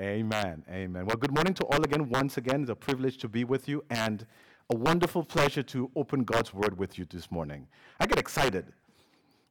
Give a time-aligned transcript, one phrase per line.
[0.00, 0.64] Amen.
[0.70, 1.04] Amen.
[1.04, 2.08] Well, good morning to all again.
[2.08, 4.26] Once again, it's a privilege to be with you and
[4.70, 7.66] a wonderful pleasure to open God's word with you this morning.
[8.00, 8.72] I get excited.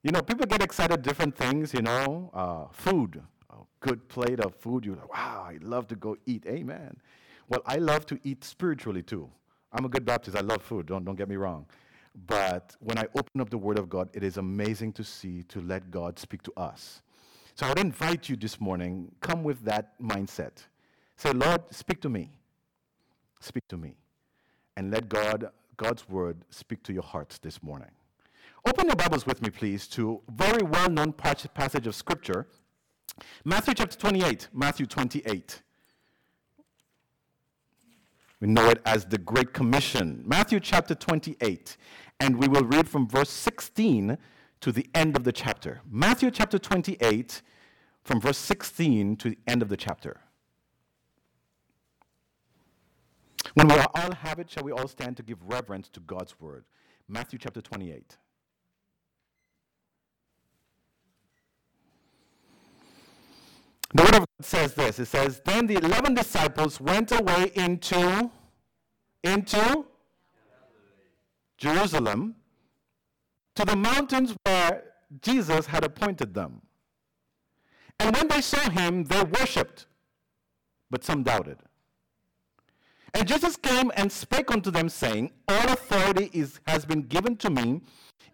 [0.01, 4.55] You know, people get excited different things, you know, uh, food, a good plate of
[4.55, 4.83] food.
[4.83, 6.44] You're like, wow, I love to go eat.
[6.48, 6.98] Amen.
[7.48, 9.30] Well, I love to eat spiritually too.
[9.71, 10.36] I'm a good Baptist.
[10.36, 10.88] I love food.
[10.88, 11.68] Don't, don't get me wrong.
[12.26, 15.62] But when I open up the Word of God, it is amazing to see, to
[15.62, 17.04] let God speak to us.
[17.55, 20.65] So I would invite you this morning, come with that mindset.
[21.17, 22.31] Say, Lord, speak to me.
[23.39, 23.95] Speak to me.
[24.77, 27.91] And let God, God's word speak to your hearts this morning.
[28.67, 32.48] Open your Bibles with me, please, to a very well known passage of Scripture
[33.45, 34.49] Matthew chapter 28.
[34.54, 35.62] Matthew 28.
[38.40, 40.23] We know it as the Great Commission.
[40.26, 41.77] Matthew chapter 28.
[42.20, 44.18] And we will read from verse 16
[44.61, 45.81] to the end of the chapter.
[45.89, 47.41] Matthew chapter 28,
[48.03, 50.21] from verse 16 to the end of the chapter.
[53.55, 56.40] When we are all have it, shall we all stand to give reverence to God's
[56.40, 56.63] word?
[57.07, 58.18] Matthew chapter 28.
[63.93, 65.00] The word of God says this.
[65.00, 68.31] It says, Then the eleven disciples went away into,
[69.23, 69.85] into
[71.57, 72.35] Jerusalem
[73.56, 74.84] to the mountains where
[75.22, 76.62] Jesus had appointed them.
[78.00, 79.85] And when they saw him, they worshipped,
[80.90, 81.58] but some doubted.
[83.13, 87.50] And Jesus came and spake unto them, saying, All authority is, has been given to
[87.50, 87.81] me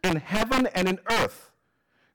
[0.04, 1.52] in heaven and in earth.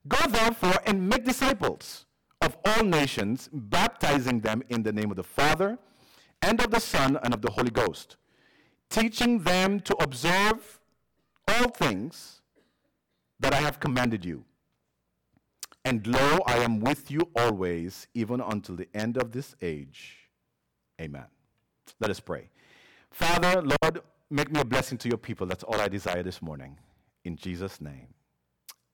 [0.07, 2.05] Go therefore and make disciples
[2.41, 5.77] of all nations, baptizing them in the name of the Father,
[6.41, 8.17] and of the Son, and of the Holy Ghost,
[8.89, 10.79] teaching them to observe
[11.47, 12.41] all things
[13.43, 14.45] that I have commanded you.
[15.85, 20.29] And lo, I am with you always, even until the end of this age.
[21.01, 21.25] Amen.
[21.99, 22.49] Let us pray.
[23.11, 25.45] Father, Lord, make me a blessing to your people.
[25.45, 26.77] That's all I desire this morning.
[27.25, 28.07] In Jesus' name,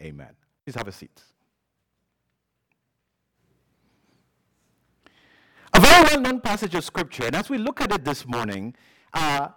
[0.01, 0.35] amen.
[0.65, 1.21] Please have a seat.
[5.73, 8.75] A very well known passage of scripture, and as we look at it this morning,
[9.13, 9.49] uh,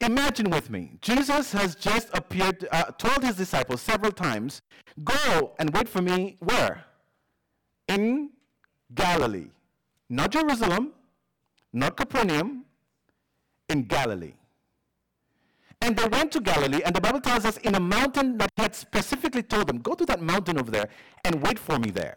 [0.00, 4.62] Imagine with me, Jesus has just appeared, uh, told his disciples several times,
[5.04, 6.84] Go and wait for me where?
[7.86, 8.30] In
[8.94, 9.50] Galilee.
[10.08, 10.92] Not Jerusalem,
[11.72, 12.64] not Capernaum,
[13.68, 14.34] in Galilee.
[15.82, 18.62] And they went to Galilee, and the Bible tells us in a mountain that he
[18.62, 20.88] had specifically told them, Go to that mountain over there
[21.24, 22.16] and wait for me there.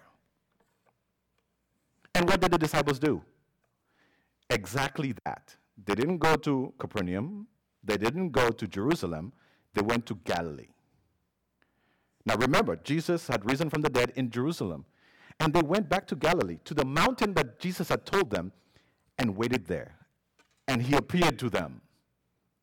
[2.16, 3.22] And what did the disciples do?
[4.50, 5.56] Exactly that.
[5.86, 7.48] They didn't go to Capernaum,
[7.84, 9.34] they didn't go to Jerusalem,
[9.74, 10.70] they went to Galilee.
[12.26, 14.86] Now remember, Jesus had risen from the dead in Jerusalem.
[15.40, 18.52] And they went back to Galilee, to the mountain that Jesus had told them,
[19.18, 19.96] and waited there.
[20.68, 21.82] And he appeared to them,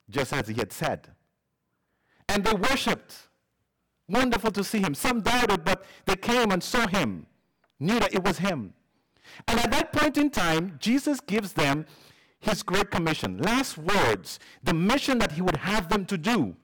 [0.08, 1.08] just as he had said.
[2.28, 3.28] And they worshiped.
[4.08, 4.94] Wonderful to see him.
[4.94, 7.26] Some doubted, but they came and saw him,
[7.78, 8.72] knew that it was him.
[9.46, 11.86] And at that point in time, Jesus gives them
[12.40, 16.56] his great commission, last words, the mission that he would have them to do.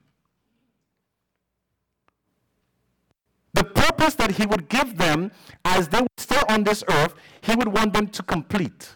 [3.53, 5.31] The purpose that he would give them
[5.63, 8.89] as they were still on this earth, he would want them to complete.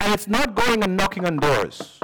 [0.00, 2.00] And it's not going and knocking on doors.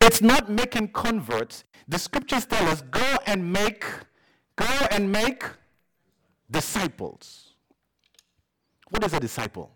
[0.00, 1.64] It's not making converts.
[1.88, 3.84] The scriptures tell us go and make,
[4.56, 5.44] go and make
[6.50, 7.54] disciples.
[8.90, 9.70] What is a disciple?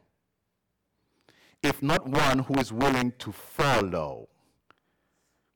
[1.64, 4.28] If not one who is willing to follow.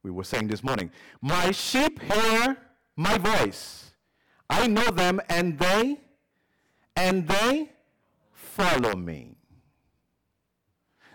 [0.03, 2.57] We were saying this morning, My sheep hear
[2.97, 3.93] my voice.
[4.49, 6.01] I know them and they
[6.97, 7.71] and they
[8.33, 9.37] follow me.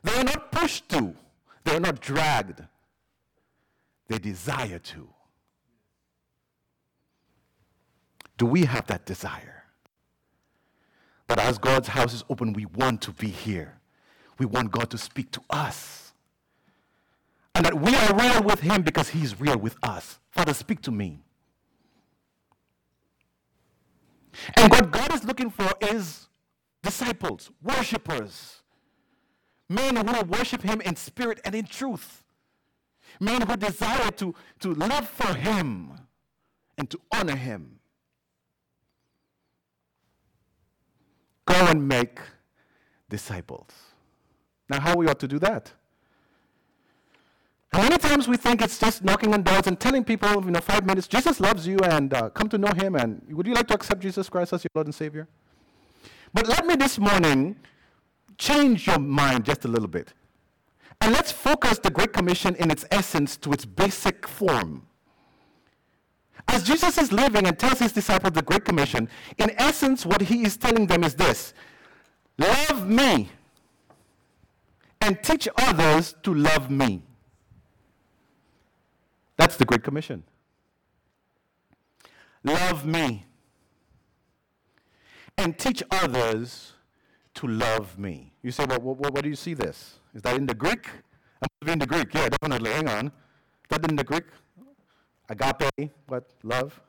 [0.04, 1.16] They are not pushed to,
[1.64, 2.62] they are not dragged.
[4.08, 5.10] They desire to.
[8.38, 9.64] Do we have that desire?
[11.28, 13.80] That as God's house is open, we want to be here
[14.38, 16.14] we want God to speak to us.
[17.56, 20.20] And that we are real with Him because He's real with us.
[20.32, 21.20] Father, speak to me.
[24.58, 26.28] And what God is looking for is
[26.82, 28.62] disciples, worshippers,
[29.70, 32.24] men who worship Him in spirit and in truth,
[33.20, 35.92] men who desire to, to live for Him
[36.78, 37.80] and to honor Him.
[41.46, 42.20] Go and make
[43.10, 43.93] disciples.
[44.70, 45.72] Now, how we ought to do that?
[47.74, 50.60] And many times we think it's just knocking on doors and telling people, you know,
[50.60, 53.68] five minutes, Jesus loves you and uh, come to know him and would you like
[53.68, 55.28] to accept Jesus Christ as your Lord and Savior?
[56.34, 57.56] But let me this morning
[58.38, 60.14] change your mind just a little bit.
[61.02, 64.86] And let's focus the Great Commission in its essence to its basic form.
[66.48, 70.44] As Jesus is living and tells his disciples the Great Commission, in essence, what he
[70.44, 71.54] is telling them is this
[72.38, 73.30] Love me
[75.04, 77.04] and teach others to love me.
[79.36, 80.24] That's the Great Commission.
[82.44, 83.26] Love me
[85.38, 86.74] and teach others
[87.36, 88.34] to love me.
[88.42, 90.00] You say, well, what, what do you see this?
[90.14, 90.88] Is that in the Greek?
[91.62, 92.14] I'm in the Greek.
[92.14, 92.72] Yeah, definitely.
[92.72, 93.08] Hang on.
[93.08, 93.12] Is
[93.70, 94.26] that in the Greek?
[95.30, 96.30] Agape, what?
[96.44, 96.80] Love?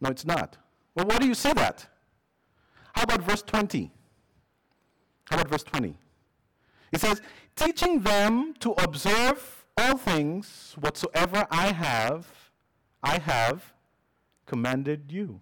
[0.00, 0.56] No, it's not.
[0.94, 1.86] Well, where do you see that?
[2.94, 3.90] How about verse 20?
[5.26, 5.96] How about verse 20?
[6.94, 7.20] It says,
[7.56, 12.24] teaching them to observe all things whatsoever I have,
[13.02, 13.74] I have
[14.46, 15.40] commanded you.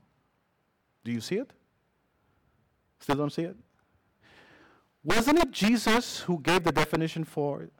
[1.04, 1.52] Do you see it?
[3.00, 3.56] Still don't see it?
[5.04, 7.72] Wasn't it Jesus who gave the definition for it?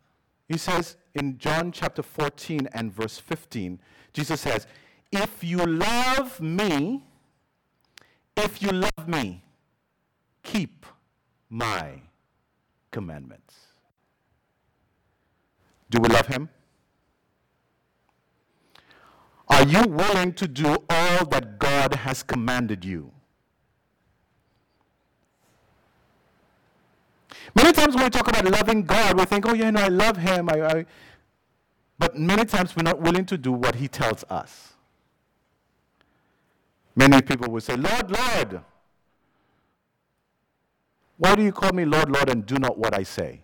[0.48, 3.80] He says in John chapter 14 and verse 15,
[4.12, 4.66] Jesus says,
[5.10, 7.04] If you love me,
[8.36, 9.42] if you love me,
[10.42, 10.84] keep
[11.48, 12.02] my
[12.92, 13.56] commandments.
[15.90, 16.48] Do we love him?
[19.48, 23.10] Are you willing to do all that God has commanded you?
[27.54, 30.16] Many times when we talk about loving God, we think, oh, yeah, no, I love
[30.16, 30.48] Him.
[30.48, 30.86] I, I...
[31.98, 34.72] But many times we're not willing to do what He tells us.
[36.96, 38.62] Many people will say, Lord, Lord.
[41.22, 43.42] Why do you call me Lord, Lord, and do not what I say?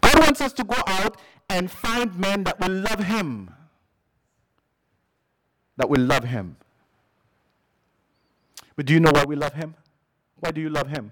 [0.00, 1.20] God wants us to go out
[1.50, 3.50] and find men that will love Him.
[5.76, 6.56] That will love Him.
[8.74, 9.74] But do you know why we love Him?
[10.40, 11.10] Why do you love Him?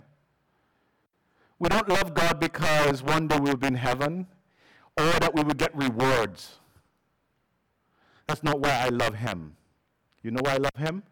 [1.59, 4.27] We don't love God because one day we'll be in heaven
[4.97, 6.53] or that we will get rewards.
[8.27, 9.57] That's not why I love Him.
[10.23, 11.03] You know why I love Him?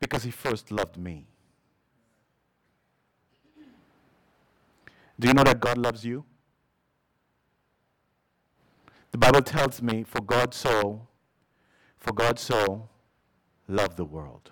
[0.00, 1.28] Because He first loved me.
[5.22, 6.24] Do you know that God loves you?
[9.12, 11.06] The Bible tells me, for God so,
[11.96, 12.88] for God so
[13.68, 14.50] loved the world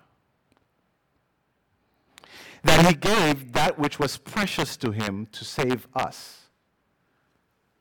[2.63, 6.43] that he gave that which was precious to him to save us.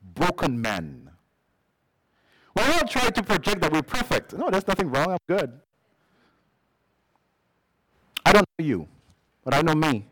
[0.02, 1.10] Broken men.
[2.56, 4.32] We all try to project that we're perfect.
[4.32, 5.12] No, there's nothing wrong.
[5.12, 5.60] I'm good.
[8.26, 8.88] I don't know you,
[9.44, 10.08] but I know me.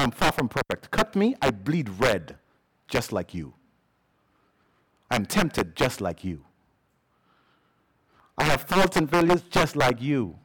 [0.00, 0.90] And I'm far from perfect.
[0.90, 2.38] Cut me, I bleed red,
[2.88, 3.52] just like you.
[5.10, 6.42] I'm tempted just like you.
[8.38, 10.38] I have faults and failures just like you.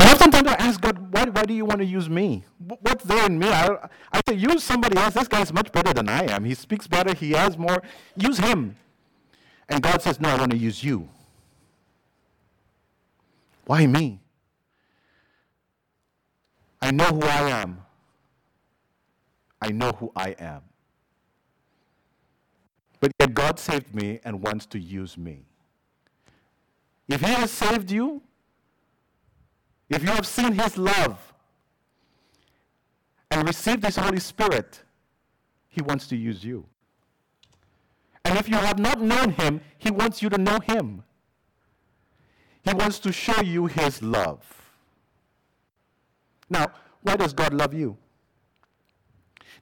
[0.00, 2.42] And sometimes I ask God, why, why do you want to use me?
[2.80, 3.46] What's there in me?
[3.46, 5.14] I, I say, use somebody else.
[5.14, 6.42] This guy's much better than I am.
[6.42, 7.14] He speaks better.
[7.14, 7.80] He has more.
[8.16, 8.74] Use him.
[9.68, 11.08] And God says, no, I want to use you.
[13.66, 14.21] Why me?
[16.82, 17.80] I know who I am.
[19.62, 20.62] I know who I am.
[23.00, 25.46] But yet God saved me and wants to use me.
[27.08, 28.22] If He has saved you,
[29.92, 31.34] if you have seen his love
[33.30, 34.82] and received his Holy Spirit,
[35.68, 36.64] he wants to use you.
[38.24, 41.02] And if you have not known him, he wants you to know him.
[42.62, 44.61] He wants to show you his love.
[46.52, 46.70] Now,
[47.02, 47.96] why does God love you?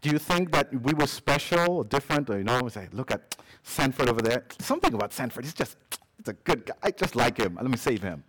[0.02, 2.28] Do you think that we were special or different?
[2.28, 4.44] Or, you know, we say, look at Sanford over there.
[4.58, 5.44] Something about Sanford.
[5.44, 5.76] He's just,
[6.16, 6.74] he's a good guy.
[6.82, 7.56] I just like him.
[7.60, 8.24] Let me save him.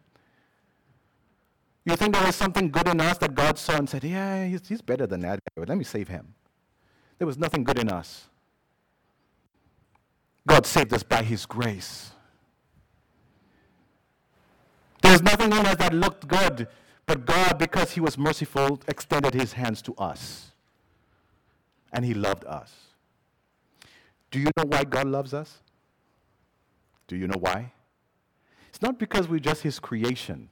[1.85, 4.67] You think there was something good in us that God saw and said, Yeah, he's,
[4.67, 6.35] he's better than that guy, but let me save him.
[7.17, 8.27] There was nothing good in us.
[10.47, 12.11] God saved us by his grace.
[15.01, 16.67] There's nothing in us that looked good,
[17.05, 20.51] but God, because he was merciful, extended his hands to us.
[21.93, 22.73] And he loved us.
[24.29, 25.59] Do you know why God loves us?
[27.07, 27.73] Do you know why?
[28.69, 30.49] It's not because we're just his creation.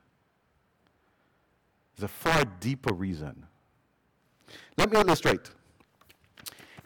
[1.96, 3.46] There's a far deeper reason.
[4.78, 5.50] Let me illustrate.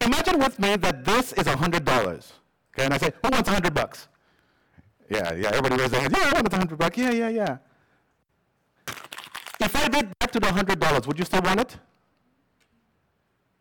[0.01, 2.31] Imagine with me that this is $100.
[2.73, 4.07] Okay, and I say, who wants 100 bucks?
[5.09, 6.13] Yeah, yeah, everybody raises their hands.
[6.17, 6.97] Yeah, I want 100 bucks.
[6.97, 7.57] Yeah, yeah, yeah.
[9.59, 11.77] If I did that to the $100, would you still want it?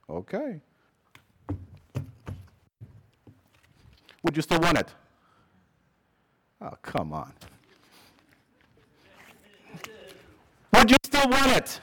[0.09, 0.61] Okay.
[4.23, 4.89] Would you still want it?
[6.61, 7.33] Oh, come on.
[10.75, 11.81] Would you still want it?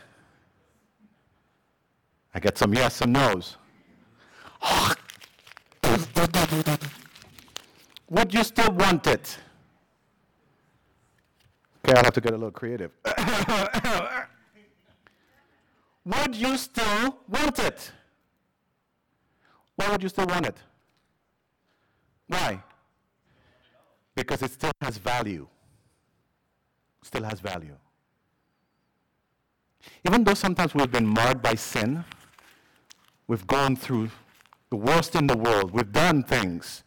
[2.34, 3.58] I got some yes, and no's.
[8.10, 9.38] Would you still want it?
[11.84, 12.92] Okay, I'll have to get a little creative.
[16.06, 17.92] would you still want it?
[19.76, 20.58] Why would you still want it?
[22.28, 22.62] Why?
[24.14, 25.48] Because it still has value.
[27.02, 27.76] Still has value.
[30.06, 32.04] Even though sometimes we've been marred by sin,
[33.28, 34.10] we've gone through
[34.70, 36.84] the worst in the world, we've done things,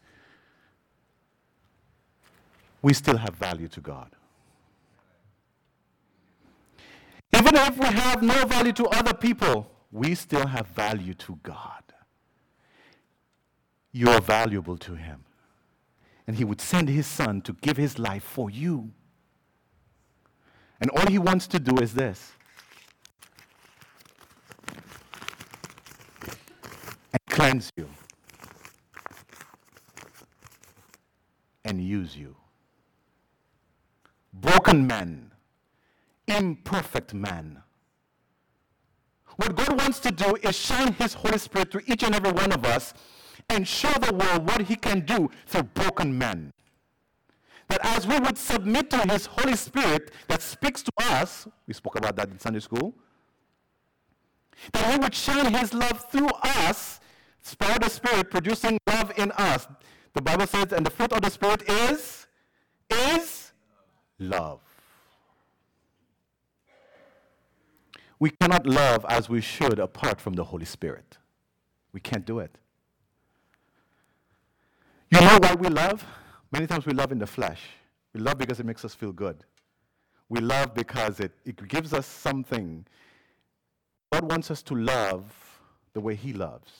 [2.81, 4.11] we still have value to God.
[7.53, 11.83] Even if we have no value to other people, we still have value to God.
[13.91, 15.23] You are valuable to Him.
[16.25, 18.89] And He would send His Son to give His life for you.
[20.81, 22.31] And all He wants to do is this
[27.11, 27.87] and cleanse you
[31.63, 32.35] and use you.
[34.33, 35.32] Broken men
[36.37, 37.61] imperfect man.
[39.37, 42.51] What God wants to do is shine His Holy Spirit through each and every one
[42.51, 42.93] of us
[43.49, 46.53] and show the world what He can do through broken men.
[47.69, 51.97] That as we would submit to His Holy Spirit that speaks to us, we spoke
[51.97, 52.93] about that in Sunday school,
[54.71, 56.99] that He would shine His love through us,
[57.41, 59.67] Spirit the Spirit producing love in us.
[60.13, 62.27] The Bible says, and the fruit of the Spirit is,
[62.89, 63.51] is
[64.19, 64.59] love.
[68.23, 71.17] We cannot love as we should apart from the Holy Spirit.
[71.91, 72.57] We can't do it.
[75.11, 76.05] You know why we love?
[76.49, 77.59] Many times we love in the flesh.
[78.13, 79.43] We love because it makes us feel good.
[80.29, 82.85] We love because it, it gives us something.
[84.09, 85.25] God wants us to love
[85.91, 86.71] the way He loves.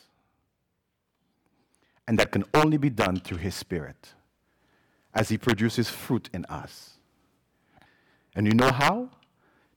[2.07, 4.13] And that can only be done through His Spirit
[5.13, 6.91] as He produces fruit in us.
[8.33, 9.09] And you know how?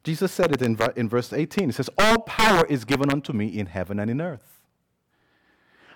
[0.06, 1.66] Jesus said it in, in verse 18.
[1.66, 4.60] He says, All power is given unto me in heaven and in earth.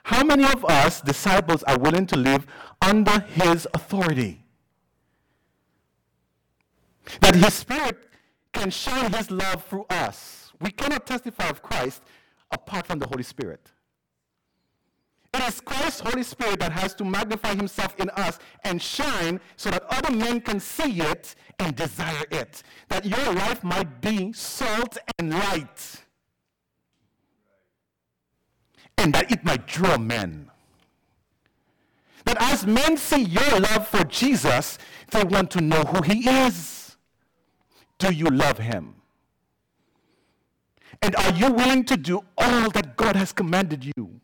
[0.02, 2.44] How many of us, disciples, are willing to live
[2.82, 4.42] under his authority?
[7.20, 8.08] That his spirit
[8.52, 10.52] can shine his love through us.
[10.60, 12.02] We cannot testify of Christ
[12.50, 13.70] apart from the Holy Spirit.
[15.32, 19.70] It is Christ's Holy Spirit that has to magnify himself in us and shine so
[19.70, 22.62] that other men can see it and desire it.
[22.88, 26.02] That your life might be salt and light.
[28.98, 30.50] And that it might draw men.
[32.24, 34.78] That as men see your love for Jesus,
[35.10, 36.96] they want to know who he is.
[37.98, 38.96] Do you love him?
[41.02, 44.19] And are you willing to do all that God has commanded you?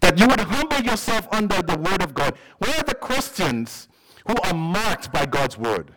[0.00, 2.36] That you would humble yourself under the word of God.
[2.58, 3.88] Where are the Christians
[4.26, 5.92] who are marked by God's word?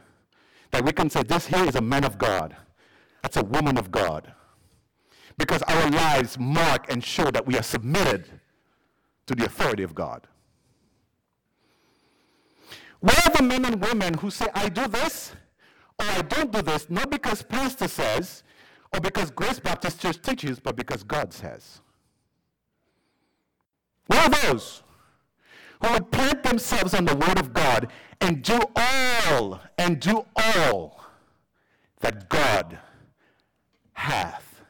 [0.71, 2.55] That we can say, this here is a man of God.
[3.21, 4.31] That's a woman of God.
[5.37, 8.27] Because our lives mark and show that we are submitted
[9.25, 10.27] to the authority of God.
[12.99, 15.33] Where are the men and women who say, I do this
[15.99, 18.43] or I don't do this, not because pastor says
[18.93, 21.81] or because Grace Baptist Church teaches, but because God says?
[24.07, 24.83] Where are those
[25.81, 31.03] who would plant themselves on the Word of God and do all, and do all
[31.99, 32.79] that God
[33.93, 34.61] hath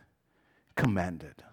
[0.75, 1.43] commanded?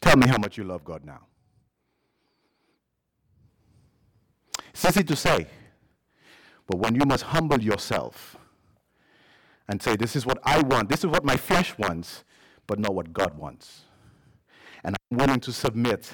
[0.00, 1.20] Tell me how much you love God now.
[4.70, 5.46] It's easy to say,
[6.66, 8.36] but when you must humble yourself
[9.68, 12.24] and say, This is what I want, this is what my flesh wants,
[12.66, 13.82] but not what God wants.
[14.84, 16.12] And I'm willing to submit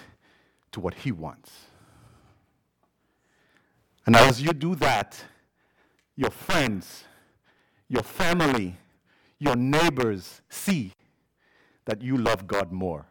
[0.72, 1.52] to what He wants.
[4.06, 5.22] And as you do that,
[6.16, 7.04] your friends,
[7.88, 8.76] your family,
[9.38, 10.92] your neighbors see
[11.84, 13.06] that you love God more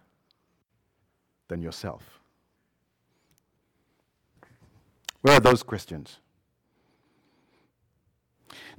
[1.47, 2.19] than yourself.
[5.21, 6.19] Where are those Christians?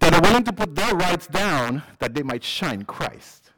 [0.00, 3.50] That are willing to put their rights down that they might shine Christ.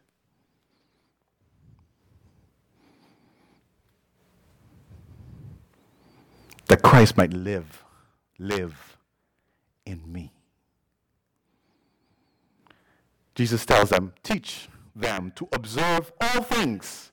[6.66, 7.84] That Christ might live,
[8.38, 8.96] live
[9.84, 10.32] in me.
[13.34, 17.10] Jesus tells them, teach them to observe all things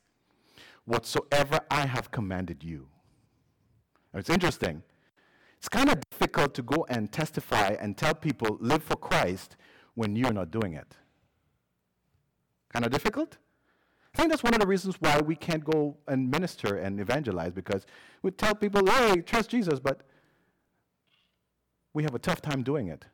[0.85, 2.87] whatsoever I have commanded you.
[4.13, 4.83] Now, It's interesting.
[5.59, 9.55] It's kind of difficult to go and testify and tell people, live for Christ,
[9.95, 10.95] when you're not doing it.
[12.71, 13.37] Kind of difficult?
[14.13, 17.53] I think that's one of the reasons why we can't go and minister and evangelize
[17.53, 17.85] because
[18.21, 20.01] we tell people, hey, trust Jesus, but
[21.93, 23.05] we have a tough time doing it.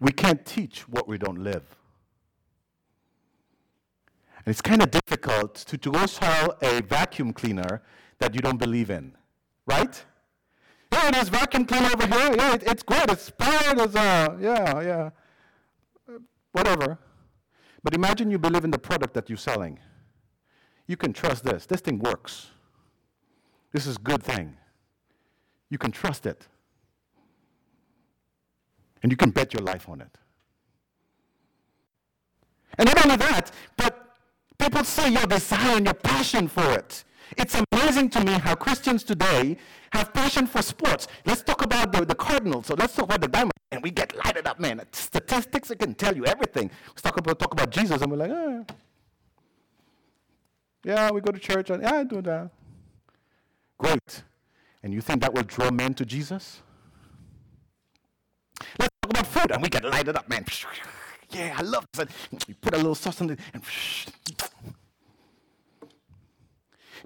[0.00, 1.64] We can't teach what we don't live.
[4.44, 7.82] And it's kind of difficult to, to go sell a vacuum cleaner
[8.18, 9.16] that you don't believe in,
[9.66, 10.04] right?
[10.92, 12.34] Yeah, there's vacuum cleaner over here.
[12.36, 13.10] Yeah, it, it's good.
[13.10, 13.80] It's powered.
[13.80, 15.10] It's, uh, yeah, yeah.
[16.52, 16.98] whatever.
[17.82, 19.78] But imagine you believe in the product that you're selling.
[20.86, 21.66] You can trust this.
[21.66, 22.50] This thing works.
[23.72, 24.56] This is a good thing.
[25.68, 26.46] You can trust it.
[29.02, 30.16] And you can bet your life on it.
[32.78, 34.16] And not only that, but
[34.58, 37.04] people see your desire and your passion for it.
[37.36, 39.56] It's amazing to me how Christians today
[39.92, 41.08] have passion for sports.
[41.24, 42.66] Let's talk about the, the Cardinals.
[42.66, 43.52] So let's talk about the Diamond.
[43.70, 44.80] And we get lighted up, man.
[44.92, 46.70] Statistics, can tell you everything.
[46.88, 48.64] Let's talk about, talk about Jesus, and we're like, oh.
[50.84, 52.50] yeah, we go to church, and yeah, I do that.
[53.78, 54.22] Great.
[54.82, 56.60] And you think that will draw men to Jesus?
[58.78, 60.44] Let's talk about food, and we get lighted up, man.
[61.30, 62.08] Yeah, I love this.
[62.46, 63.62] You put a little sauce on it, and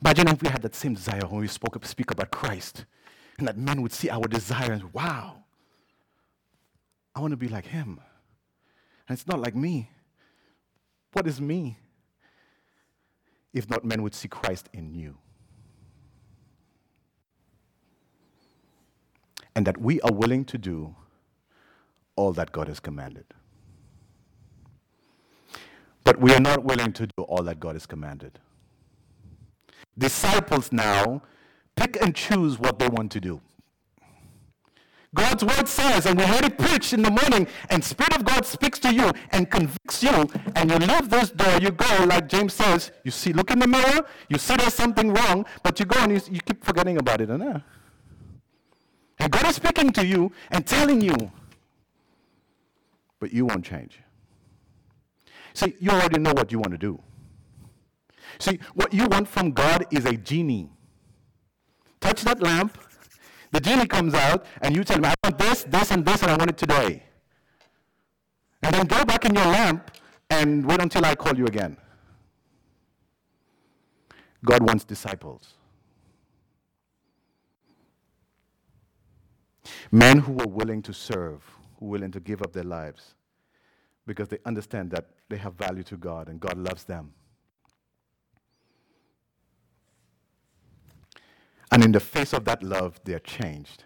[0.00, 2.84] imagine if we had that same desire when we spoke, speak about Christ,
[3.38, 5.44] and that men would see our desire and wow,
[7.14, 8.00] I want to be like him.
[9.08, 9.90] And it's not like me.
[11.12, 11.78] What is me?
[13.52, 15.16] If not, men would see Christ in you.
[19.56, 20.94] And that we are willing to do
[22.14, 23.24] all that God has commanded.
[26.04, 28.38] But we are not willing to do all that God has commanded.
[29.98, 31.22] Disciples now
[31.76, 33.40] pick and choose what they want to do.
[35.14, 38.44] God's word says, and we heard it preached in the morning, and Spirit of God
[38.44, 42.52] speaks to you and convicts you, and you leave this door, you go, like James
[42.52, 45.98] says, you see, look in the mirror, you see there's something wrong, but you go
[45.98, 47.30] and you, you keep forgetting about it.
[47.30, 47.60] And, uh,
[49.18, 51.32] and God is speaking to you and telling you
[53.20, 54.00] but you won't change.
[55.54, 57.00] See, you already know what you want to do.
[58.38, 60.70] See, what you want from God is a genie.
[62.00, 62.78] Touch that lamp,
[63.50, 66.30] the genie comes out, and you tell him, I want this, this, and this, and
[66.30, 67.02] I want it today.
[68.62, 69.90] And then go back in your lamp
[70.30, 71.76] and wait until I call you again.
[74.44, 75.54] God wants disciples.
[79.90, 81.42] Men who are willing to serve
[81.78, 83.14] who are willing to give up their lives
[84.06, 87.12] because they understand that they have value to God and God loves them.
[91.70, 93.84] And in the face of that love, they're changed.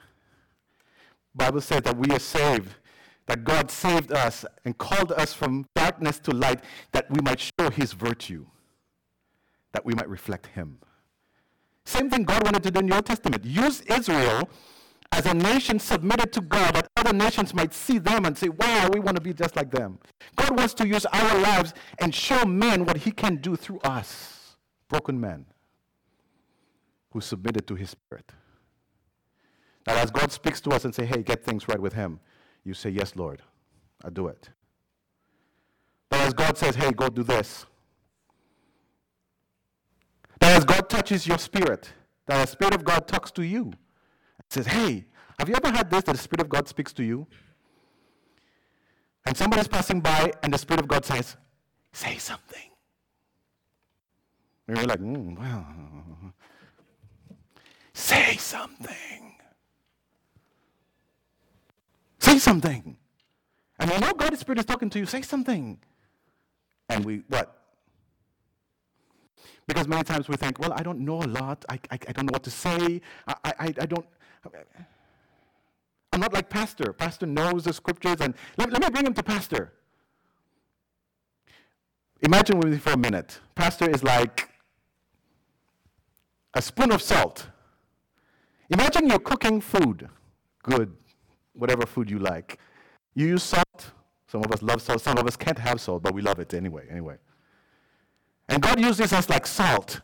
[1.35, 2.75] Bible says that we are saved,
[3.27, 6.61] that God saved us and called us from darkness to light
[6.93, 8.47] that we might show his virtue,
[9.73, 10.79] that we might reflect him.
[11.85, 13.45] Same thing God wanted to do in the Old Testament.
[13.45, 14.49] Use Israel
[15.11, 18.89] as a nation submitted to God, that other nations might see them and say, wow,
[18.93, 19.99] we want to be just like them.
[20.37, 24.57] God wants to use our lives and show men what he can do through us,
[24.89, 25.47] broken men
[27.13, 28.33] who submitted to his spirit.
[29.87, 32.21] Now, as God speaks to us and say, hey, get things right with him,
[32.65, 33.43] you say, yes, Lord,
[34.05, 34.51] I do it.
[36.09, 37.67] But as God says, hey, go do this.
[40.41, 41.91] That as God touches your spirit,
[42.27, 43.75] that the Spirit of God talks to you, and
[44.49, 45.05] says, Hey,
[45.39, 47.27] have you ever had this that the Spirit of God speaks to you?
[49.25, 51.37] And somebody's passing by, and the Spirit of God says,
[51.93, 52.71] Say something.
[54.67, 55.67] And you're like, mm, well,
[57.95, 59.35] say something.
[62.19, 62.97] Say something.
[63.79, 65.79] And you know God's Spirit is talking to you, say something.
[66.89, 67.59] And we, what?
[69.67, 71.65] Because many times we think, well, I don't know a lot.
[71.69, 73.01] I, I, I don't know what to say.
[73.27, 74.07] I, I, I don't,
[76.13, 76.93] I'm not like Pastor.
[76.93, 79.73] Pastor knows the scriptures, and let, let me bring him to Pastor.
[82.21, 83.41] Imagine with me for a minute.
[83.55, 84.49] Pastor is like
[86.55, 87.47] a spoon of salt.
[88.73, 90.09] Imagine you're cooking food,
[90.63, 90.93] good,
[91.53, 92.59] whatever food you like.
[93.15, 93.93] You use salt.
[94.27, 95.03] Some of us love salt.
[95.03, 96.87] Some of us can't have salt, but we love it anyway.
[96.91, 97.17] Anyway,
[98.49, 100.01] and God uses us like salt.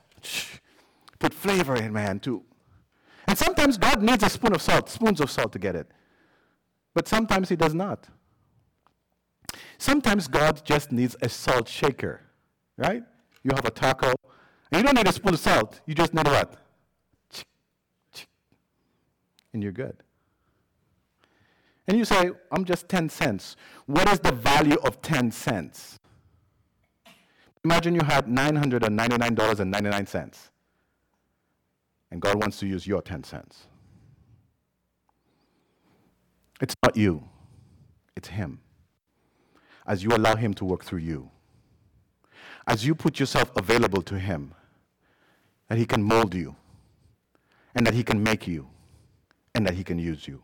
[1.19, 2.45] Put flavor in, man, to
[3.29, 5.91] and sometimes God needs a spoon of salt, spoons of salt to get it.
[6.95, 8.09] But sometimes He does not.
[9.77, 12.23] Sometimes God just needs a salt shaker,
[12.79, 13.03] right?
[13.45, 14.13] You have a taco
[14.73, 15.81] And you don't need a spoon of salt.
[15.87, 16.57] You just need what?
[19.53, 20.03] And you're good.
[21.87, 23.57] And you say, I'm just 10 cents.
[23.87, 25.99] What is the value of 10 cents?
[27.65, 30.51] Imagine you had $999.99,
[32.11, 33.65] and God wants to use your 10 cents.
[36.61, 37.25] It's not you,
[38.17, 38.61] it's Him.
[39.87, 41.31] As you allow Him to work through you,
[42.67, 44.55] as you put yourself available to Him,
[45.69, 46.55] that He can mold you,
[47.75, 48.69] and that He can make you,
[49.59, 50.41] and that He can use you.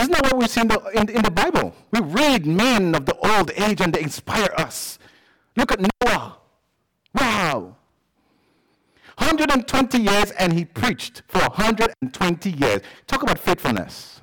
[0.00, 1.74] Isn't that what we see in the, in, in the Bible?
[1.90, 4.98] We read men of the old age and they inspire us.
[5.54, 6.38] Look at Noah.
[7.14, 7.76] Wow.
[9.18, 12.80] 120 years and he preached for 120 years.
[13.06, 14.22] Talk about faithfulness.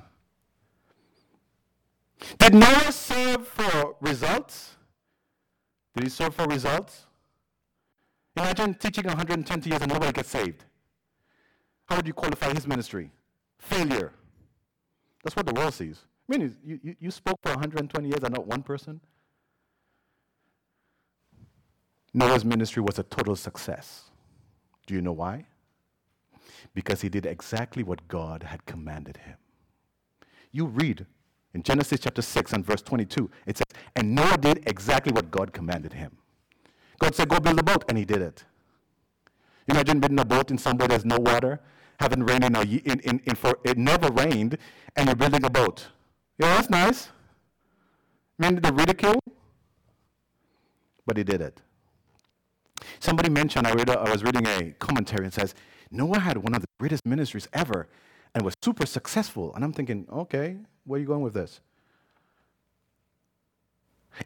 [2.38, 4.74] Did Noah serve for results?
[5.94, 7.06] Did he serve for results?
[8.36, 10.64] Imagine teaching 120 years and nobody gets saved.
[11.88, 13.12] How would you qualify his ministry?
[13.60, 14.12] Failure.
[15.22, 16.00] That's what the world sees.
[16.28, 19.00] I mean, you, you, you spoke for 120 years and not one person?
[22.12, 24.10] Noah's ministry was a total success.
[24.86, 25.44] Do you know why?
[26.74, 29.36] Because he did exactly what God had commanded him.
[30.52, 31.06] You read
[31.54, 35.52] in Genesis chapter 6 and verse 22, it says, And Noah did exactly what God
[35.52, 36.16] commanded him.
[36.98, 38.44] God said, Go build a boat, and he did it.
[39.68, 41.60] Imagine building a boat in somewhere there's no water,
[42.00, 44.56] haven't rained in, a, in, in, in for, it never rained,
[44.96, 45.88] and you're building a boat.
[46.38, 47.10] Yeah, that's nice.
[48.38, 49.20] I mean, the ridicule,
[51.06, 51.60] but he did it.
[52.98, 55.54] Somebody mentioned, I, read I was reading a commentary and says,
[55.90, 57.86] Noah had one of the greatest ministries ever
[58.34, 59.54] and was super successful.
[59.54, 61.60] And I'm thinking, okay, where are you going with this?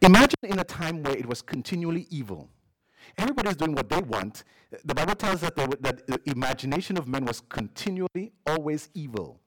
[0.00, 2.48] Imagine in a time where it was continually evil.
[3.18, 4.44] Everybody's doing what they want.
[4.84, 9.40] The Bible tells us that, that the imagination of men was continually always evil.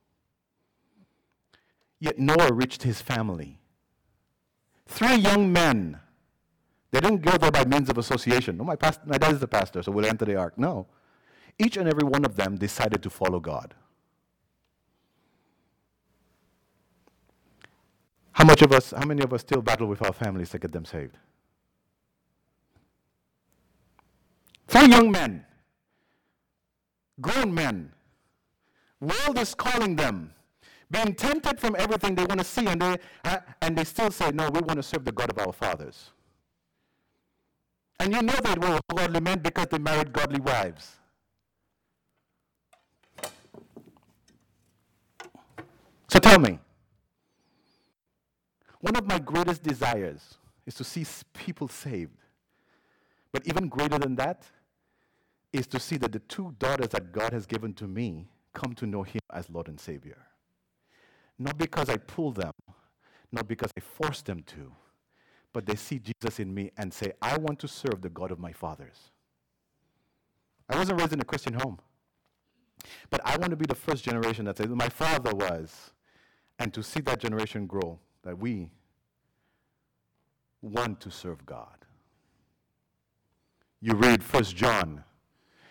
[1.99, 3.59] Yet Noah reached his family.
[4.85, 5.99] Three young men
[6.91, 8.57] they didn't go there by means of association.
[8.57, 10.57] No, my, past, my dad is the pastor, so we'll enter the ark.
[10.57, 10.87] No.
[11.59, 13.73] Each and every one of them decided to follow God.
[18.31, 20.71] How much of us, how many of us still battle with our families to get
[20.71, 21.17] them saved?
[24.67, 25.45] Three young men,
[27.21, 27.93] grown men,
[28.99, 30.33] world is calling them,
[30.91, 34.31] being tempted from everything they want to see, and they, uh, and they still say,
[34.31, 36.11] No, we want to serve the God of our fathers.
[37.99, 40.97] And you know they were godly men because they married godly wives.
[46.09, 46.59] So tell me,
[48.79, 52.17] one of my greatest desires is to see people saved.
[53.31, 54.45] But even greater than that
[55.53, 58.85] is to see that the two daughters that God has given to me come to
[58.85, 60.17] know Him as Lord and Savior.
[61.39, 62.51] Not because I pull them,
[63.31, 64.71] not because I force them to,
[65.53, 68.39] but they see Jesus in me and say, I want to serve the God of
[68.39, 69.11] my fathers.
[70.69, 71.79] I wasn't raised in a Christian home,
[73.09, 75.91] but I want to be the first generation that says, My father was,
[76.59, 78.69] and to see that generation grow, that we
[80.61, 81.85] want to serve God.
[83.79, 85.03] You read 1 John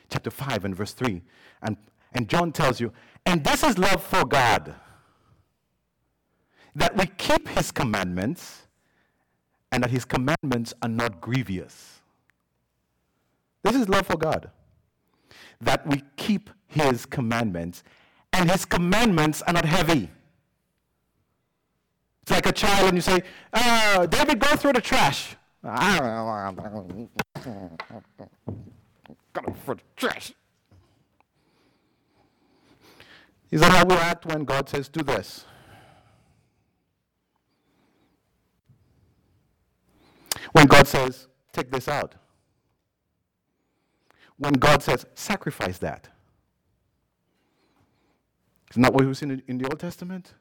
[0.08, 1.22] chapter 5 and verse 3,
[1.62, 1.76] and,
[2.12, 2.92] and John tells you,
[3.24, 4.74] and this is love for God,
[6.74, 8.66] that we keep his commandments
[9.72, 12.00] and that his commandments are not grievous.
[13.62, 14.50] This is love for God.
[15.60, 17.82] That we keep his commandments,
[18.32, 20.10] and his commandments are not heavy.
[22.22, 25.36] It's like a child, and you say, oh, David, go through the trash.
[25.68, 26.52] Ah,
[29.32, 30.32] Go for the trash.
[33.50, 35.44] Is that how we act when God says, do this?
[40.52, 42.14] When God says, take this out.
[44.36, 46.08] When God says, sacrifice that.
[48.70, 50.34] Isn't that what we see in, in the Old Testament?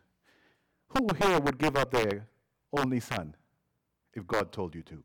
[0.89, 2.27] Who here would give up their
[2.73, 3.35] only son
[4.13, 5.03] if God told you to?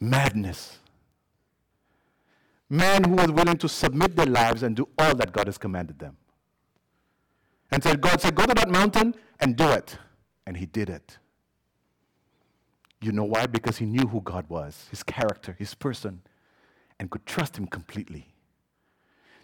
[0.00, 0.78] Madness.
[2.68, 5.98] Men who were willing to submit their lives and do all that God has commanded
[5.98, 6.16] them.
[7.70, 9.98] And said, God said, go to that mountain and do it.
[10.46, 11.18] And he did it.
[13.00, 13.46] You know why?
[13.46, 16.22] Because he knew who God was, his character, his person,
[16.98, 18.26] and could trust him completely.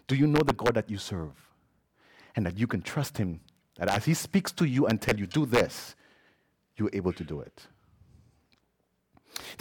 [0.07, 1.33] Do you know the God that you serve?
[2.35, 3.39] And that you can trust him,
[3.77, 5.95] that as he speaks to you and tell you, do this,
[6.75, 7.65] you're able to do it.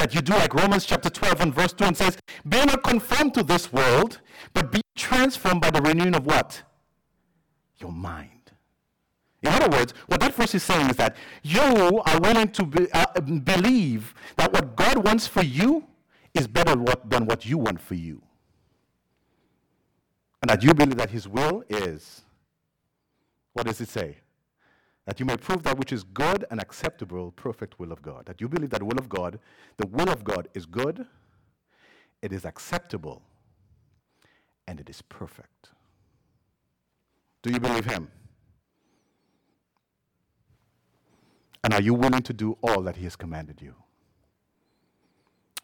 [0.06, 2.16] That you do like Romans chapter 12 and verse 2 and says,
[2.48, 4.20] Be not conformed to this world,
[4.54, 6.62] but be transformed by the renewing of what?
[7.80, 8.52] Your mind.
[9.42, 12.86] In other words, what that verse is saying is that you are willing to be,
[12.92, 15.84] uh, believe that what God wants for you
[16.34, 18.22] is better what, than what you want for you.
[20.40, 22.22] And that you believe that His will is,
[23.54, 24.18] what does it say?
[25.06, 28.26] That you may prove that which is good and acceptable, perfect will of God.
[28.26, 29.38] That you believe that the will of God,
[29.76, 31.06] the will of God is good,
[32.22, 33.22] it is acceptable,
[34.66, 35.70] and it is perfect.
[37.42, 38.08] Do you believe Him?
[41.62, 43.74] And are you willing to do all that He has commanded you?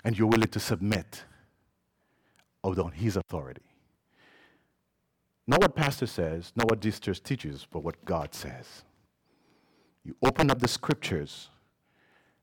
[0.05, 1.25] And you're willing to submit
[2.63, 3.63] on His authority.
[5.49, 8.85] Not what pastor says, not what this church teaches, but what God says.
[10.05, 11.49] You open up the scriptures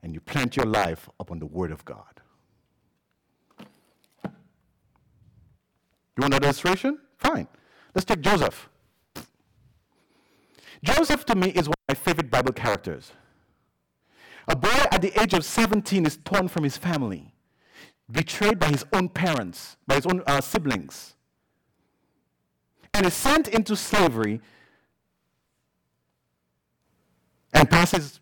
[0.02, 2.22] and you plant your life upon the Word of God.
[4.24, 7.00] You want an illustration?
[7.18, 7.48] Fine.
[7.94, 8.70] Let's take Joseph.
[10.84, 13.12] Joseph to me is one of my favorite Bible characters.
[14.48, 17.34] A boy at the age of 17 is torn from his family,
[18.12, 21.16] betrayed by his own parents, by his own uh, siblings,
[22.94, 24.42] and is sent into slavery
[27.60, 28.20] and passes.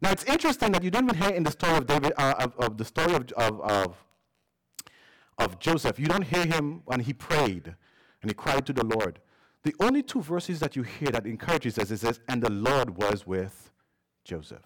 [0.00, 2.56] Now it's interesting that you don't even hear in the story of David, uh, of,
[2.58, 4.04] of, the story of, of, of,
[5.38, 7.74] of Joseph, you don't hear him when he prayed
[8.22, 9.20] and he cried to the Lord.
[9.64, 12.96] The only two verses that you hear that encourages us is says, and the Lord
[12.96, 13.70] was with
[14.24, 14.62] Joseph.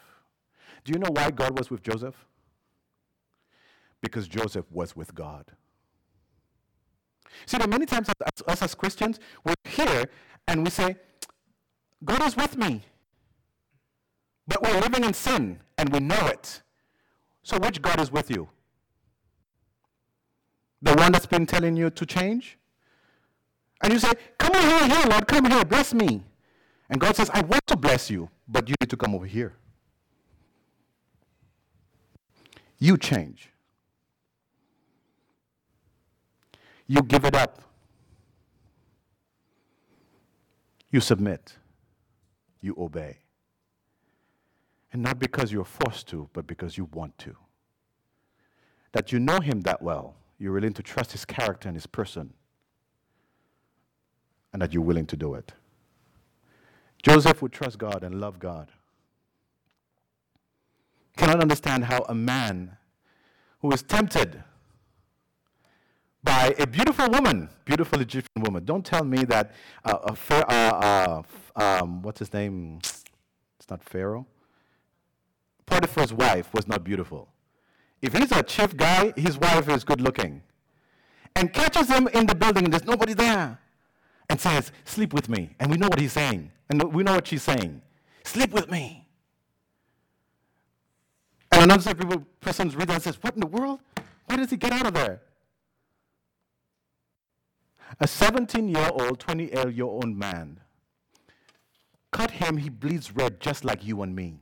[0.84, 2.26] Do you know why God was with Joseph?
[4.02, 5.46] Because Joseph was with God.
[7.46, 10.04] See, there many times as, us as Christians, we're here
[10.48, 10.96] and we say,
[12.04, 12.82] God is with me.
[14.46, 16.62] But we're living in sin and we know it.
[17.42, 18.48] So, which God is with you?
[20.82, 22.58] The one that's been telling you to change?
[23.82, 26.22] And you say, Come on here, here, Lord, come here, bless me.
[26.88, 29.54] And God says, I want to bless you, but you need to come over here.
[32.78, 33.50] You change.
[36.86, 37.62] You give it up.
[40.90, 41.56] You submit.
[42.60, 43.18] You obey.
[44.92, 47.36] And not because you're forced to, but because you want to.
[48.92, 52.32] That you know Him that well, you're willing to trust His character and His person,
[54.52, 55.52] and that you're willing to do it.
[57.02, 58.68] Joseph would trust God and love God.
[61.16, 62.76] Cannot understand how a man
[63.60, 64.42] who is tempted
[66.22, 68.64] by a beautiful woman, beautiful Egyptian woman.
[68.64, 69.52] Don't tell me that
[69.84, 71.22] uh, a uh,
[71.56, 72.78] uh, um, what's his name?
[72.78, 74.26] It's not Pharaoh.
[75.66, 77.28] Potiphar's wife was not beautiful.
[78.02, 80.42] If he's a chief guy, his wife is good looking.
[81.36, 83.60] And catches him in the building and there's nobody there.
[84.28, 85.54] And says, Sleep with me.
[85.60, 86.50] And we know what he's saying.
[86.68, 87.82] And we know what she's saying.
[88.24, 89.06] Sleep with me.
[91.52, 91.94] And another
[92.40, 93.80] person reads reading and says, What in the world?
[94.26, 95.20] Why does he get out of there?
[97.98, 100.60] A 17 year old, 28 year old man,
[102.12, 104.40] cut him, he bleeds red just like you and me,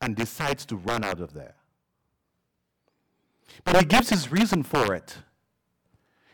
[0.00, 1.54] and decides to run out of there.
[3.64, 5.16] But he gives his reason for it.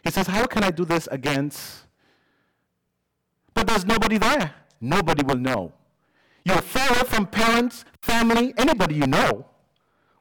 [0.05, 1.83] He says, How can I do this against
[3.55, 4.55] but there's nobody there.
[4.81, 5.73] Nobody will know.
[6.45, 9.47] You're far from parents, family, anybody you know.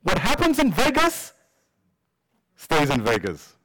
[0.04, 1.34] What happens in Vegas
[2.56, 3.56] stays in Vegas.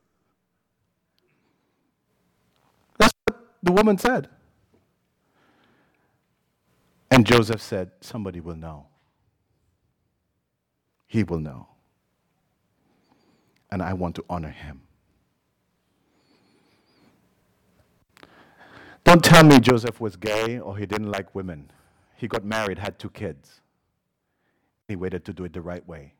[2.99, 4.29] That's what the woman said.
[7.11, 8.87] And Joseph said, Somebody will know.
[11.07, 11.67] He will know.
[13.71, 14.83] And I want to honor him.
[19.03, 21.71] Don't tell me Joseph was gay or he didn't like women.
[22.17, 23.61] He got married, had two kids.
[24.89, 26.15] He waited to do it the right way.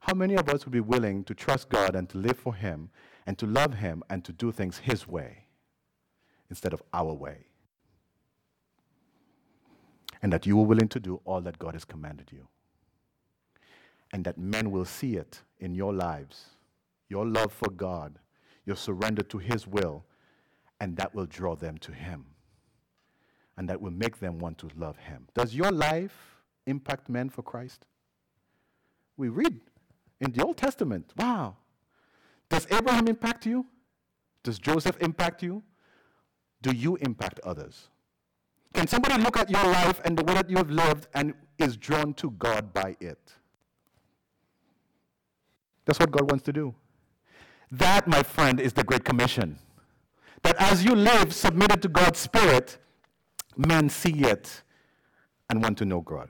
[0.00, 2.90] How many of us would be willing to trust God and to live for Him
[3.26, 5.44] and to love Him and to do things His way
[6.50, 7.46] instead of our way?
[10.22, 12.46] And that you are willing to do all that God has commanded you.
[14.12, 16.44] And that men will see it in your lives,
[17.08, 18.18] your love for God,
[18.66, 20.04] your surrender to His will,
[20.80, 22.26] and that will draw them to Him.
[23.56, 25.26] And that will make them want to love Him.
[25.34, 27.86] Does your life impact men for Christ?
[29.16, 29.60] We read
[30.20, 31.12] in the Old Testament.
[31.16, 31.56] Wow.
[32.48, 33.66] Does Abraham impact you?
[34.42, 35.62] Does Joseph impact you?
[36.62, 37.88] Do you impact others?
[38.74, 41.76] Can somebody look at your life and the way that you have lived and is
[41.76, 43.18] drawn to God by it?
[45.84, 46.74] That's what God wants to do.
[47.72, 49.58] That, my friend, is the Great Commission.
[50.42, 52.78] That as you live submitted to God's Spirit,
[53.56, 54.62] men see it
[55.48, 56.28] and want to know God.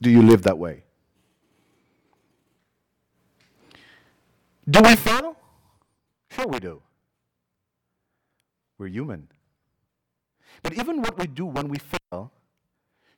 [0.00, 0.82] Do you live that way?
[4.68, 5.36] Do we fail?
[6.32, 6.80] Sure, we do.
[8.78, 9.28] We're human.
[10.62, 12.32] But even what we do when we fail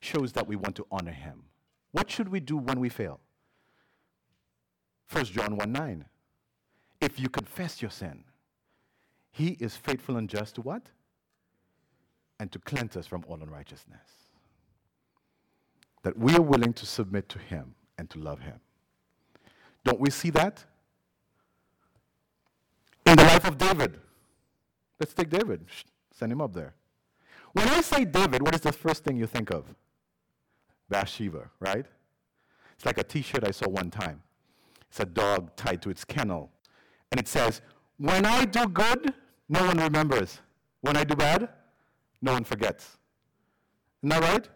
[0.01, 1.45] shows that we want to honor Him.
[1.93, 3.21] What should we do when we fail?
[5.13, 6.05] 1 John 1 9.
[7.01, 8.25] If you confess your sin,
[9.31, 10.83] He is faithful and just to what?
[12.41, 14.09] And to cleanse us from all unrighteousness.
[16.03, 18.59] That we are willing to submit to Him and to love Him.
[19.85, 20.65] Don't we see that?
[23.15, 24.01] In the life of David.
[24.99, 25.65] Let's take David.
[26.13, 26.75] Send him up there.
[27.53, 29.73] When I say David, what is the first thing you think of?
[30.89, 31.87] Bathsheba, right?
[32.75, 34.21] It's like a t shirt I saw one time.
[34.89, 36.51] It's a dog tied to its kennel.
[37.13, 37.63] And it says,
[37.99, 39.15] When I do good,
[39.49, 40.41] no one remembers.
[40.81, 41.49] When I do bad,
[42.21, 42.99] no one forgets.
[44.03, 44.49] Isn't that right?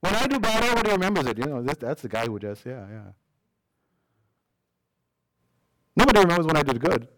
[0.00, 1.38] When I do bad, everybody remembers it.
[1.38, 3.12] You know, that's the guy who just, yeah, yeah.
[5.96, 7.08] Nobody remembers when I did good.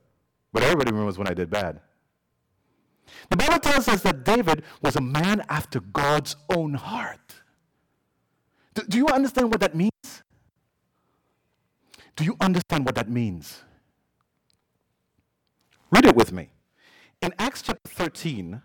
[0.55, 1.81] But everybody remembers when I did bad.
[3.29, 7.35] The Bible tells us that David was a man after God's own heart.
[8.75, 10.23] Do, do, you understand what that means?
[12.17, 13.63] Do you understand what that means?
[15.91, 16.51] Read it with me.
[17.21, 18.63] In Acts chapter 13,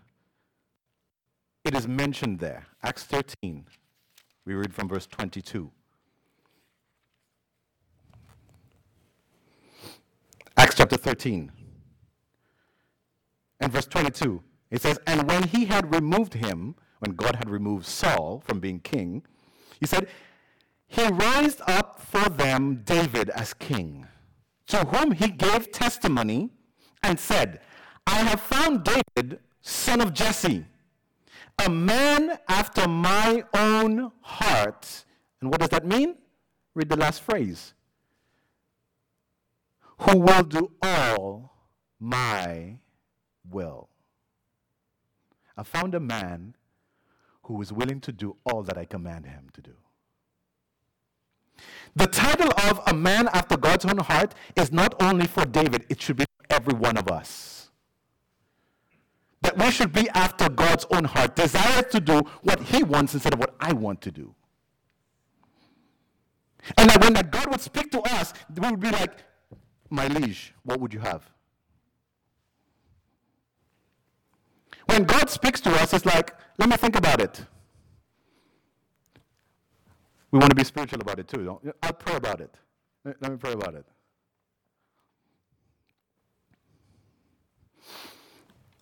[1.64, 2.66] it is mentioned there.
[2.82, 3.66] Acts 13.
[4.44, 5.70] We read from verse 22.
[10.60, 11.50] Acts chapter 13
[13.60, 14.42] and verse 22.
[14.70, 18.78] It says, And when he had removed him, when God had removed Saul from being
[18.80, 19.22] king,
[19.80, 20.08] he said,
[20.86, 24.06] He raised up for them David as king,
[24.66, 26.50] to whom he gave testimony
[27.02, 27.62] and said,
[28.06, 30.66] I have found David, son of Jesse,
[31.64, 35.06] a man after my own heart.
[35.40, 36.16] And what does that mean?
[36.74, 37.72] Read the last phrase.
[40.00, 41.52] Who will do all
[41.98, 42.78] my
[43.48, 43.88] will.
[45.56, 46.56] I found a man
[47.44, 49.74] who is willing to do all that I command him to do.
[51.94, 56.00] The title of a man after God's own heart is not only for David, it
[56.00, 57.70] should be for every one of us.
[59.42, 63.34] That we should be after God's own heart, desire to do what he wants instead
[63.34, 64.34] of what I want to do.
[66.78, 69.12] And that when that God would speak to us, we would be like,
[69.90, 71.28] My liege, what would you have?
[74.86, 77.44] When God speaks to us, it's like, let me think about it.
[80.30, 81.44] We want to be spiritual about it too.
[81.44, 81.74] Don't?
[81.82, 82.56] I'll pray about it.
[83.04, 83.84] Let me pray about it.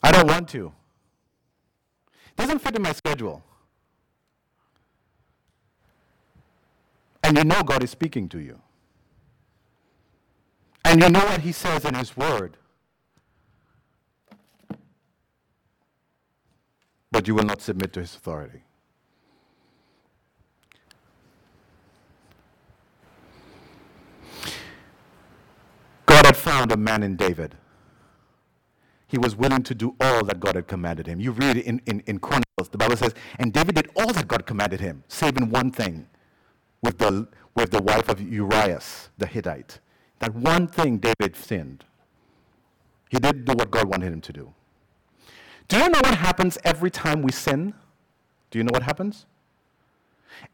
[0.02, 0.72] I don't want to.
[2.06, 3.42] It doesn't fit in my schedule.
[7.22, 8.58] And you know God is speaking to you.
[10.88, 12.56] And you know what He says in His Word.
[17.18, 18.62] but you will not submit to his authority.
[26.06, 27.56] God had found a man in David.
[29.06, 31.18] He was willing to do all that God had commanded him.
[31.18, 34.46] You read in, in, in Chronicles, the Bible says, and David did all that God
[34.46, 36.06] commanded him, saving one thing
[36.82, 39.80] with the, with the wife of Urias, the Hittite.
[40.18, 41.84] That one thing David sinned.
[43.08, 44.52] He didn't do what God wanted him to do.
[45.68, 47.74] Do you know what happens every time we sin?
[48.50, 49.26] Do you know what happens?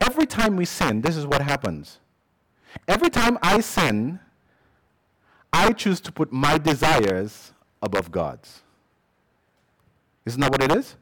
[0.01, 1.99] Every time we sin, this is what happens.
[2.89, 4.19] Every time I sin,
[5.53, 8.63] I choose to put my desires above God's.
[10.27, 10.97] Isn't that what it is?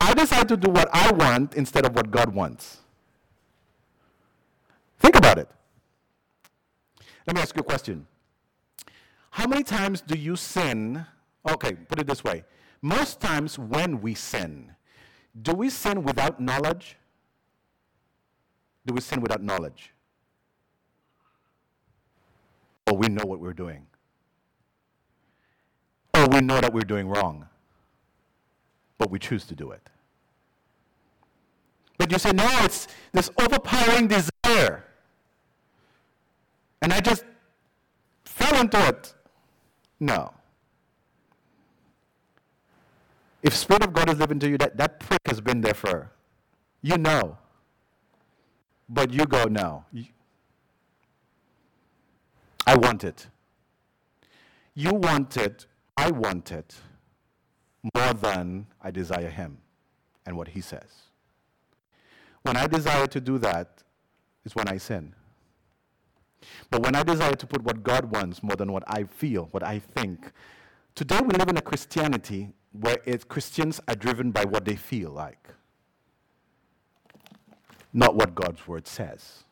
[0.00, 2.78] I decide to do what I want instead of what God wants.
[5.00, 5.48] Think about it.
[7.26, 8.06] Let me ask you a question.
[9.30, 11.06] How many times do you sin
[11.46, 12.44] Okay, put it this way.
[12.80, 14.74] Most times when we sin,
[15.40, 16.96] do we sin without knowledge?
[18.86, 19.92] Do we sin without knowledge?
[22.86, 23.86] Or we know what we're doing?
[26.14, 27.48] Or we know that we're doing wrong,
[28.98, 29.88] but we choose to do it?
[31.98, 34.84] But you say, no, it's this overpowering desire.
[36.84, 37.24] And I just
[38.26, 39.14] fell into it.
[40.00, 40.34] No.
[43.42, 46.10] If Spirit of God is living to you, that, that prick has been there for,
[46.82, 47.38] you know.
[48.86, 49.86] But you go, no.
[52.66, 53.28] I want it.
[54.74, 55.64] You want it,
[55.96, 56.74] I want it
[57.94, 59.56] more than I desire Him
[60.26, 61.08] and what He says.
[62.42, 63.82] When I desire to do that,
[64.44, 65.14] is when I sin.
[66.70, 69.62] But when I desire to put what God wants more than what I feel, what
[69.62, 70.32] I think,
[70.94, 75.48] today we live in a Christianity where Christians are driven by what they feel like,
[77.92, 79.44] not what God's word says.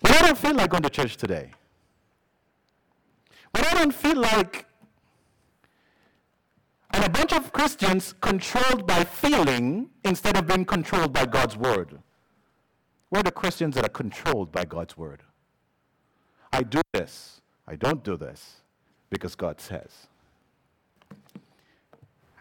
[0.00, 1.50] When I don't feel like going to church today,
[3.52, 4.66] when I don't feel like
[6.94, 11.98] and a bunch of Christians controlled by feeling instead of being controlled by God's word.
[13.14, 15.22] We're the Christians that are controlled by God's word.
[16.52, 18.56] I do this, I don't do this,
[19.08, 20.08] because God says.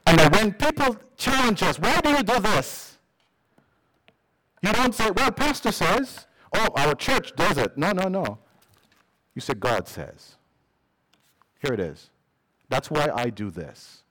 [0.08, 2.98] And when people challenge us, why do you do this?
[4.64, 7.78] You don't say, well, pastor says, oh, our church does it.
[7.78, 8.40] No, no, no.
[9.36, 10.38] You say, God says.
[11.62, 12.10] Here it is.
[12.70, 14.02] That's why I do this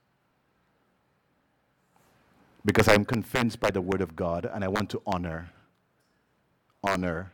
[2.65, 5.51] because I'm convinced by the word of God and I want to honor
[6.83, 7.31] honor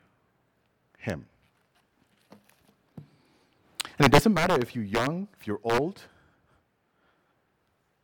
[0.98, 1.26] him.
[3.98, 6.04] And it doesn't matter if you're young, if you're old,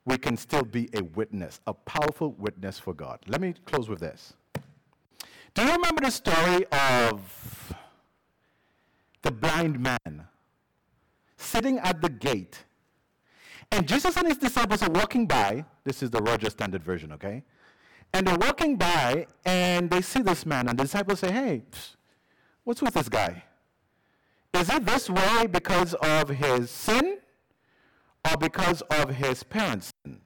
[0.05, 3.19] we can still be a witness, a powerful witness for God.
[3.27, 4.33] Let me close with this.
[5.53, 7.73] Do you remember the story of
[9.21, 10.27] the blind man
[11.37, 12.65] sitting at the gate
[13.71, 15.65] and Jesus and his disciples are walking by.
[15.83, 17.43] This is the Roger Standard Version, okay?
[18.13, 21.63] And they're walking by and they see this man, and the disciples say, Hey,
[22.63, 23.43] what's with this guy?
[24.53, 27.17] Is it this way because of his sin
[28.29, 30.21] or because of his parents' sin?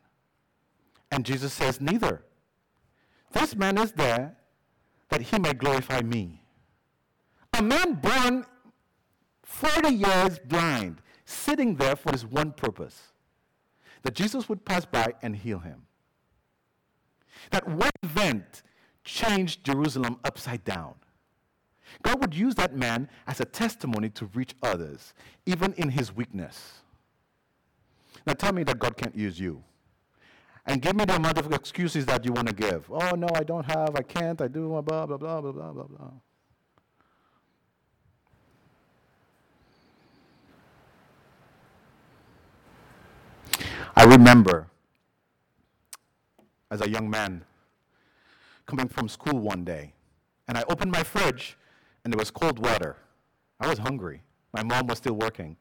[1.12, 2.24] And Jesus says, Neither.
[3.32, 4.36] This man is there
[5.10, 6.44] that he may glorify me.
[7.54, 8.46] A man born
[9.44, 13.14] 40 years blind, sitting there for his one purpose
[14.04, 15.84] that Jesus would pass by and heal him.
[17.52, 18.64] That one event
[19.04, 20.96] changed Jerusalem upside down.
[22.04, 25.14] God would use that man as a testimony to reach others,
[25.46, 26.82] even in his weakness.
[28.28, 29.64] Now tell me that God can't use you.
[30.66, 32.92] And give me the amount of excuses that you want to give.
[32.92, 35.84] Oh, no, I don't have, I can't, I do, blah, blah, blah, blah, blah, blah,
[35.84, 36.12] blah.
[43.96, 44.68] I remember
[46.72, 47.44] as a young man
[48.66, 49.94] coming from school one day,
[50.48, 51.58] and I opened my fridge,
[52.04, 52.98] and there was cold water.
[53.60, 54.22] I was hungry.
[54.54, 55.58] My mom was still working.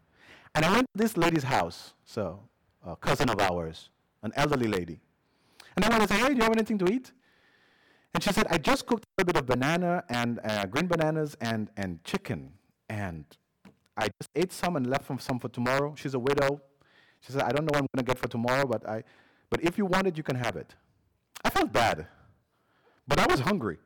[0.54, 2.40] And I went to this lady's house, so
[2.86, 3.90] a cousin of ours,
[4.22, 5.00] an elderly lady.
[5.76, 7.12] And I went and said, Hey, do you have anything to eat?
[8.14, 11.36] And she said, I just cooked a little bit of banana and uh, green bananas
[11.40, 12.52] and, and chicken.
[12.88, 13.24] And
[13.96, 15.94] I just ate some and left some for tomorrow.
[15.96, 16.60] She's a widow.
[17.20, 19.04] She said, I don't know what I'm going to get for tomorrow, but, I,
[19.50, 20.74] but if you want it, you can have it.
[21.44, 22.06] I felt bad,
[23.06, 23.78] but I was hungry.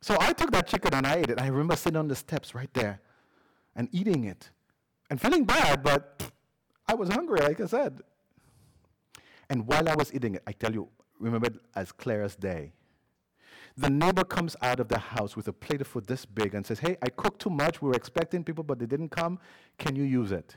[0.00, 1.40] So I took that chicken and I ate it.
[1.40, 3.00] I remember sitting on the steps right there
[3.74, 4.50] and eating it
[5.10, 6.22] and feeling bad, but
[6.86, 8.00] I was hungry, like I said.
[9.50, 12.72] And while I was eating it, I tell you, remember as clear as day.
[13.76, 16.66] The neighbor comes out of the house with a plate of food this big and
[16.66, 17.80] says, Hey, I cooked too much.
[17.80, 19.38] We were expecting people, but they didn't come.
[19.78, 20.56] Can you use it?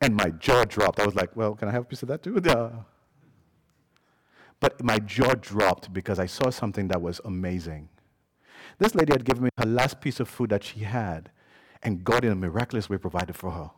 [0.00, 1.00] And my jaw dropped.
[1.00, 2.40] I was like, well, can I have a piece of that too?
[2.44, 2.70] Yeah.
[4.60, 7.88] But my jaw dropped because I saw something that was amazing.
[8.78, 11.30] This lady had given me her last piece of food that she had,
[11.82, 13.70] and God, in a miraculous way, provided for her.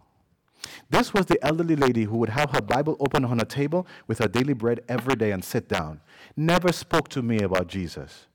[0.90, 4.18] This was the elderly lady who would have her Bible open on a table with
[4.18, 6.00] her daily bread every day and sit down.
[6.36, 8.26] Never spoke to me about Jesus,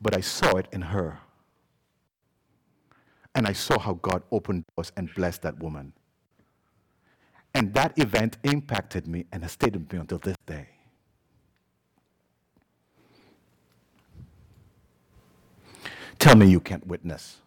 [0.00, 1.20] but I saw it in her.
[3.34, 5.92] And I saw how God opened doors and blessed that woman.
[7.54, 10.68] And that event impacted me and has stayed with me until this day.
[16.18, 17.38] Tell me you can't witness.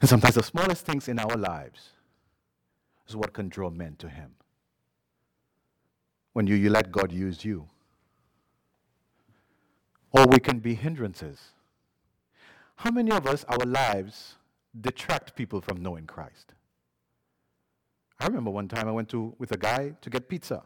[0.00, 1.90] And sometimes the smallest things in our lives
[3.08, 4.30] is what can draw men to Him.
[6.32, 7.66] When you, you let God use you.
[10.12, 11.38] Or we can be hindrances.
[12.76, 14.36] How many of us, our lives,
[14.78, 16.54] detract people from knowing Christ.
[18.18, 20.62] I remember one time I went to with a guy to get pizza.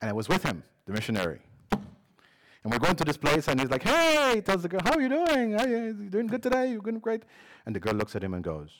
[0.00, 1.40] And I was with him, the missionary.
[1.70, 4.94] And we're going to this place, and he's like, hey, he tells the girl, how
[4.94, 5.58] are you doing?
[5.58, 6.70] Are you doing good today?
[6.70, 7.22] You're doing great?
[7.66, 8.70] And the girl looks at him and goes,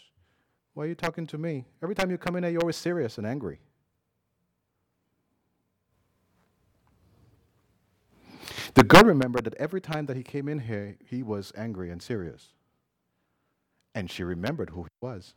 [0.74, 1.64] why are you talking to me?
[1.82, 3.60] Every time you come in here, you're always serious and angry.
[8.74, 12.00] The girl remembered that every time that he came in here, he was angry and
[12.00, 12.48] serious.
[13.94, 15.34] And she remembered who he was.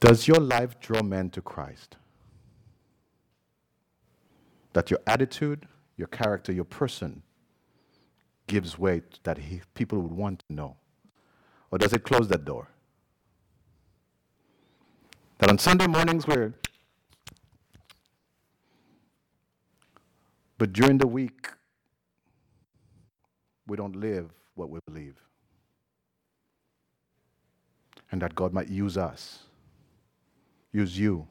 [0.00, 1.96] Does your life draw men to Christ?
[4.72, 7.22] That your attitude, your character, your person
[8.46, 10.76] gives weight that he, people would want to know?
[11.70, 12.68] Or does it close that door?
[15.38, 16.54] That on Sunday mornings we're
[20.58, 21.50] But during the week,
[23.66, 25.16] we don't live what we believe.
[28.10, 29.40] And that God might use us,
[30.72, 31.26] use you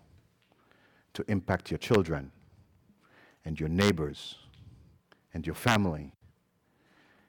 [1.13, 2.31] to impact your children
[3.45, 4.35] and your neighbors
[5.33, 6.11] and your family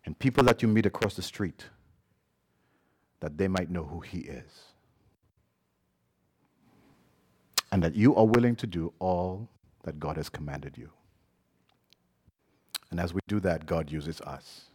[0.04, 1.64] and people that you meet across the street
[3.20, 4.62] that they might know who He is.
[7.72, 9.48] And that you are willing to do all
[9.82, 10.90] that God has commanded you.
[12.90, 14.66] And as we do that, God uses us.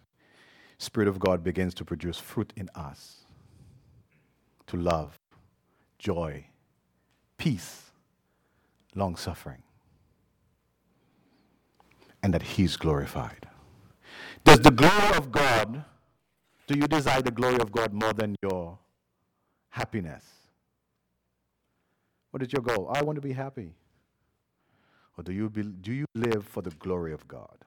[0.82, 3.18] Spirit of God begins to produce fruit in us
[4.66, 5.20] to love,
[6.00, 6.44] joy,
[7.38, 7.92] peace,
[8.96, 9.62] long suffering,
[12.24, 13.48] and that He's glorified.
[14.44, 15.84] Does the glory of God,
[16.66, 18.80] do you desire the glory of God more than your
[19.70, 20.26] happiness?
[22.32, 22.90] What is your goal?
[22.92, 23.76] I want to be happy.
[25.16, 27.66] Or do you, be, do you live for the glory of God?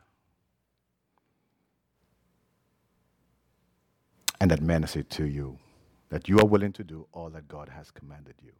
[4.44, 5.58] And that men say to you
[6.10, 8.52] that you are willing to do all that God has commanded you,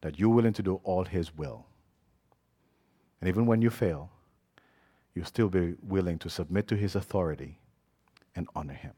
[0.00, 1.64] that you're willing to do all His will.
[3.20, 4.10] And even when you fail,
[5.14, 7.60] you'll still be willing to submit to His authority
[8.34, 8.90] and honor Him.